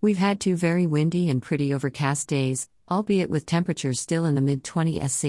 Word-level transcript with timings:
We've 0.00 0.18
had 0.18 0.38
two 0.38 0.54
very 0.54 0.86
windy 0.86 1.28
and 1.28 1.42
pretty 1.42 1.74
overcast 1.74 2.28
days, 2.28 2.68
albeit 2.88 3.30
with 3.30 3.46
temperatures 3.46 3.98
still 3.98 4.26
in 4.26 4.36
the 4.36 4.40
mid 4.40 4.62
20 4.62 5.00
SC. 5.08 5.26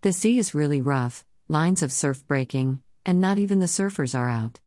The 0.00 0.12
sea 0.12 0.36
is 0.36 0.52
really 0.52 0.80
rough, 0.80 1.24
lines 1.46 1.80
of 1.80 1.92
surf 1.92 2.26
breaking, 2.26 2.82
and 3.06 3.20
not 3.20 3.38
even 3.38 3.60
the 3.60 3.66
surfers 3.66 4.18
are 4.18 4.28
out. 4.28 4.58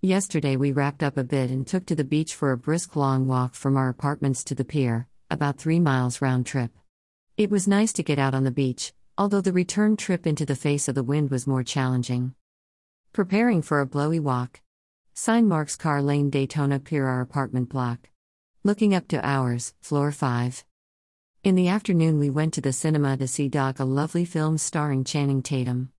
Yesterday 0.00 0.56
we 0.56 0.72
wrapped 0.72 1.02
up 1.02 1.18
a 1.18 1.24
bit 1.24 1.50
and 1.50 1.66
took 1.66 1.84
to 1.84 1.94
the 1.94 2.02
beach 2.02 2.34
for 2.34 2.50
a 2.50 2.56
brisk 2.56 2.96
long 2.96 3.26
walk 3.26 3.54
from 3.54 3.76
our 3.76 3.90
apartments 3.90 4.42
to 4.44 4.54
the 4.54 4.64
pier, 4.64 5.06
about 5.30 5.58
three 5.58 5.78
miles 5.78 6.22
round 6.22 6.46
trip. 6.46 6.70
It 7.36 7.50
was 7.50 7.68
nice 7.68 7.92
to 7.92 8.02
get 8.02 8.18
out 8.18 8.34
on 8.34 8.44
the 8.44 8.50
beach, 8.50 8.94
although 9.18 9.42
the 9.42 9.52
return 9.52 9.98
trip 9.98 10.26
into 10.26 10.46
the 10.46 10.56
face 10.56 10.88
of 10.88 10.94
the 10.94 11.04
wind 11.04 11.30
was 11.30 11.46
more 11.46 11.62
challenging. 11.62 12.34
Preparing 13.12 13.60
for 13.60 13.80
a 13.80 13.86
blowy 13.86 14.18
walk. 14.18 14.62
Sign 15.12 15.46
marks 15.46 15.76
Car 15.76 16.00
Lane 16.00 16.30
Daytona 16.30 16.80
Pier, 16.80 17.06
our 17.06 17.20
apartment 17.20 17.68
block. 17.68 18.08
Looking 18.66 18.96
up 18.96 19.06
to 19.10 19.24
ours, 19.24 19.74
floor 19.80 20.10
5. 20.10 20.64
In 21.44 21.54
the 21.54 21.68
afternoon, 21.68 22.18
we 22.18 22.30
went 22.30 22.52
to 22.54 22.60
the 22.60 22.72
cinema 22.72 23.16
to 23.16 23.28
see 23.28 23.48
Dog, 23.48 23.78
a 23.78 23.84
lovely 23.84 24.24
film 24.24 24.58
starring 24.58 25.04
Channing 25.04 25.40
Tatum. 25.40 25.92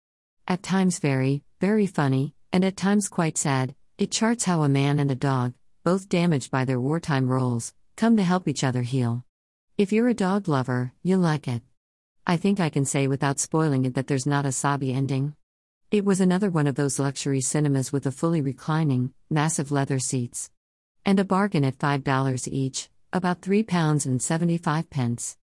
At 0.50 0.64
times 0.64 1.00
very, 1.00 1.44
very 1.62 1.88
funny, 1.88 2.36
and 2.52 2.66
at 2.66 2.76
times 2.76 3.08
quite 3.08 3.38
sad, 3.38 3.74
it 3.98 4.12
charts 4.12 4.44
how 4.44 4.64
a 4.64 4.68
man 4.68 5.00
and 5.00 5.10
a 5.10 5.16
dog, 5.16 5.54
both 5.86 6.10
damaged 6.10 6.52
by 6.52 6.66
their 6.66 6.78
wartime 6.78 7.30
roles, 7.30 7.74
come 7.96 8.18
to 8.18 8.24
help 8.24 8.50
each 8.50 8.66
other 8.66 8.82
heal. 8.82 9.24
If 9.78 9.94
you're 9.94 10.10
a 10.10 10.14
dog 10.14 10.50
lover, 10.50 10.92
you'll 11.04 11.22
like 11.22 11.48
it. 11.48 11.62
I 12.26 12.36
think 12.36 12.60
I 12.60 12.68
can 12.68 12.84
say 12.84 13.08
without 13.08 13.40
spoiling 13.40 13.86
it 13.86 13.94
that 13.94 14.08
there's 14.08 14.28
not 14.28 14.46
a 14.46 14.52
sobby 14.52 14.92
ending. 14.92 15.38
It 15.90 16.04
was 16.04 16.20
another 16.20 16.50
one 16.50 16.68
of 16.68 16.76
those 16.76 17.00
luxury 17.00 17.40
cinemas 17.40 17.94
with 17.94 18.04
the 18.04 18.12
fully 18.12 18.42
reclining, 18.42 19.14
massive 19.30 19.72
leather 19.72 20.00
seats. 20.00 20.50
And 21.08 21.22
a 21.22 21.24
bargain 21.24 21.64
at 21.64 21.78
$5 21.78 22.50
each, 22.52 22.90
about 23.14 23.40
£3 23.40 24.06
and 24.06 24.22
75 24.22 24.90
pence. 24.90 25.38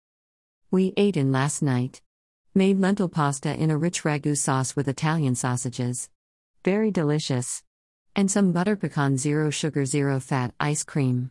We 0.70 0.92
ate 0.98 1.16
in 1.16 1.32
last 1.32 1.62
night. 1.62 2.02
Made 2.54 2.78
lentil 2.78 3.08
pasta 3.08 3.54
in 3.54 3.70
a 3.70 3.78
rich 3.78 4.02
ragu 4.02 4.36
sauce 4.36 4.76
with 4.76 4.88
Italian 4.88 5.34
sausages. 5.34 6.10
Very 6.66 6.90
delicious. 6.90 7.62
And 8.14 8.30
some 8.30 8.52
butter 8.52 8.76
pecan 8.76 9.16
zero 9.16 9.48
sugar 9.48 9.86
zero 9.86 10.20
fat 10.20 10.52
ice 10.60 10.84
cream. 10.84 11.30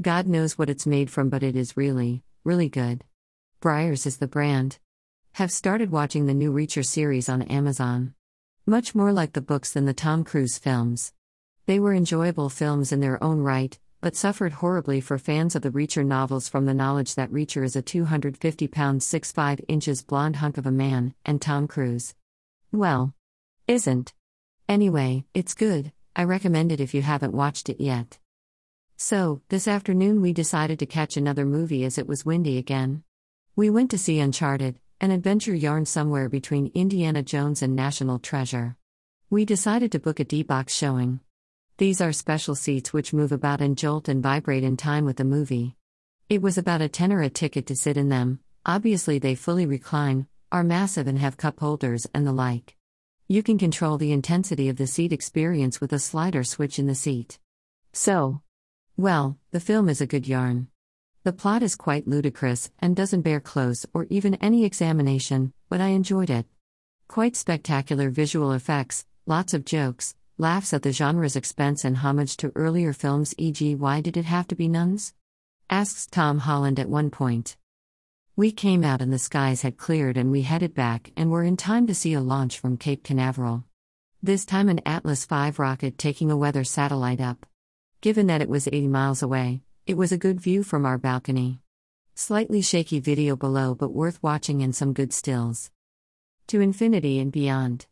God 0.00 0.26
knows 0.26 0.56
what 0.56 0.70
it's 0.70 0.86
made 0.86 1.10
from, 1.10 1.28
but 1.28 1.42
it 1.42 1.54
is 1.54 1.76
really, 1.76 2.22
really 2.44 2.70
good. 2.70 3.04
Breyers 3.60 4.06
is 4.06 4.16
the 4.16 4.26
brand. 4.26 4.78
Have 5.32 5.52
started 5.52 5.90
watching 5.90 6.24
the 6.24 6.32
new 6.32 6.50
Reacher 6.50 6.82
series 6.82 7.28
on 7.28 7.42
Amazon. 7.42 8.14
Much 8.64 8.94
more 8.94 9.12
like 9.12 9.34
the 9.34 9.42
books 9.42 9.74
than 9.74 9.84
the 9.84 9.92
Tom 9.92 10.24
Cruise 10.24 10.56
films. 10.56 11.12
They 11.66 11.80
were 11.80 11.94
enjoyable 11.94 12.48
films 12.48 12.92
in 12.92 13.00
their 13.00 13.22
own 13.22 13.40
right, 13.40 13.76
but 14.00 14.14
suffered 14.14 14.52
horribly 14.52 15.00
for 15.00 15.18
fans 15.18 15.56
of 15.56 15.62
the 15.62 15.70
Reacher 15.72 16.06
novels 16.06 16.48
from 16.48 16.64
the 16.64 16.74
knowledge 16.74 17.16
that 17.16 17.32
Reacher 17.32 17.64
is 17.64 17.74
a 17.74 17.82
250 17.82 18.68
pound 18.68 19.00
6'5 19.00 19.64
inches 19.66 20.02
blonde 20.02 20.36
hunk 20.36 20.58
of 20.58 20.66
a 20.66 20.70
man, 20.70 21.12
and 21.24 21.42
Tom 21.42 21.66
Cruise. 21.66 22.14
Well, 22.70 23.14
isn't. 23.66 24.14
Anyway, 24.68 25.24
it's 25.34 25.54
good, 25.54 25.90
I 26.14 26.22
recommend 26.22 26.70
it 26.70 26.80
if 26.80 26.94
you 26.94 27.02
haven't 27.02 27.34
watched 27.34 27.68
it 27.68 27.80
yet. 27.80 28.18
So, 28.96 29.42
this 29.48 29.66
afternoon 29.66 30.22
we 30.22 30.32
decided 30.32 30.78
to 30.78 30.86
catch 30.86 31.16
another 31.16 31.44
movie 31.44 31.84
as 31.84 31.98
it 31.98 32.06
was 32.06 32.24
windy 32.24 32.58
again. 32.58 33.02
We 33.56 33.70
went 33.70 33.90
to 33.90 33.98
see 33.98 34.20
Uncharted, 34.20 34.78
an 35.00 35.10
adventure 35.10 35.54
yarn 35.54 35.84
somewhere 35.84 36.28
between 36.28 36.70
Indiana 36.74 37.24
Jones 37.24 37.60
and 37.60 37.74
National 37.74 38.20
Treasure. 38.20 38.76
We 39.30 39.44
decided 39.44 39.90
to 39.92 39.98
book 39.98 40.20
a 40.20 40.24
D 40.24 40.44
box 40.44 40.72
showing. 40.72 41.18
These 41.78 42.00
are 42.00 42.10
special 42.10 42.54
seats 42.54 42.94
which 42.94 43.12
move 43.12 43.32
about 43.32 43.60
and 43.60 43.76
jolt 43.76 44.08
and 44.08 44.22
vibrate 44.22 44.64
in 44.64 44.78
time 44.78 45.04
with 45.04 45.18
the 45.18 45.24
movie. 45.24 45.76
It 46.30 46.40
was 46.40 46.56
about 46.56 46.80
a 46.80 46.88
tenner 46.88 47.20
a 47.20 47.28
ticket 47.28 47.66
to 47.66 47.76
sit 47.76 47.98
in 47.98 48.08
them, 48.08 48.40
obviously, 48.64 49.18
they 49.18 49.34
fully 49.34 49.66
recline, 49.66 50.26
are 50.50 50.64
massive, 50.64 51.06
and 51.06 51.18
have 51.18 51.36
cup 51.36 51.60
holders 51.60 52.06
and 52.14 52.26
the 52.26 52.32
like. 52.32 52.76
You 53.28 53.42
can 53.42 53.58
control 53.58 53.98
the 53.98 54.12
intensity 54.12 54.70
of 54.70 54.76
the 54.76 54.86
seat 54.86 55.12
experience 55.12 55.78
with 55.78 55.92
a 55.92 55.98
slider 55.98 56.44
switch 56.44 56.78
in 56.78 56.86
the 56.86 56.94
seat. 56.94 57.38
So, 57.92 58.40
well, 58.96 59.36
the 59.50 59.60
film 59.60 59.90
is 59.90 60.00
a 60.00 60.06
good 60.06 60.26
yarn. 60.26 60.68
The 61.24 61.34
plot 61.34 61.62
is 61.62 61.76
quite 61.76 62.08
ludicrous 62.08 62.70
and 62.78 62.96
doesn't 62.96 63.20
bear 63.20 63.40
close 63.40 63.84
or 63.92 64.06
even 64.08 64.36
any 64.36 64.64
examination, 64.64 65.52
but 65.68 65.82
I 65.82 65.88
enjoyed 65.88 66.30
it. 66.30 66.46
Quite 67.06 67.36
spectacular 67.36 68.08
visual 68.08 68.52
effects, 68.52 69.04
lots 69.26 69.52
of 69.52 69.66
jokes, 69.66 70.14
laughs 70.38 70.74
at 70.74 70.82
the 70.82 70.92
genre's 70.92 71.34
expense 71.34 71.84
and 71.84 71.98
homage 71.98 72.36
to 72.36 72.52
earlier 72.54 72.92
films, 72.92 73.34
e.g., 73.38 73.74
Why 73.74 74.02
Did 74.02 74.18
It 74.18 74.26
Have 74.26 74.46
to 74.48 74.54
Be 74.54 74.68
Nuns? 74.68 75.14
asks 75.70 76.06
Tom 76.06 76.40
Holland 76.40 76.78
at 76.78 76.90
one 76.90 77.10
point. 77.10 77.56
We 78.36 78.52
came 78.52 78.84
out 78.84 79.00
and 79.00 79.10
the 79.10 79.18
skies 79.18 79.62
had 79.62 79.78
cleared 79.78 80.18
and 80.18 80.30
we 80.30 80.42
headed 80.42 80.74
back 80.74 81.10
and 81.16 81.30
were 81.30 81.42
in 81.42 81.56
time 81.56 81.86
to 81.86 81.94
see 81.94 82.12
a 82.12 82.20
launch 82.20 82.58
from 82.58 82.76
Cape 82.76 83.02
Canaveral. 83.02 83.64
This 84.22 84.44
time 84.44 84.68
an 84.68 84.82
Atlas 84.84 85.24
V 85.24 85.52
rocket 85.56 85.96
taking 85.96 86.30
a 86.30 86.36
weather 86.36 86.64
satellite 86.64 87.20
up. 87.20 87.46
Given 88.02 88.26
that 88.26 88.42
it 88.42 88.50
was 88.50 88.68
80 88.68 88.88
miles 88.88 89.22
away, 89.22 89.62
it 89.86 89.96
was 89.96 90.12
a 90.12 90.18
good 90.18 90.38
view 90.38 90.62
from 90.62 90.84
our 90.84 90.98
balcony. 90.98 91.60
Slightly 92.14 92.60
shaky 92.60 93.00
video 93.00 93.36
below, 93.36 93.74
but 93.74 93.94
worth 93.94 94.22
watching 94.22 94.62
and 94.62 94.76
some 94.76 94.92
good 94.92 95.14
stills. 95.14 95.70
To 96.48 96.60
infinity 96.60 97.18
and 97.20 97.32
beyond. 97.32 97.86